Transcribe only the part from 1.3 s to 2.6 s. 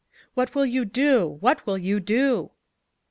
What will you do?"